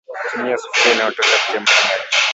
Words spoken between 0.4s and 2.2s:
sufuria inayotosha kuchemsha maji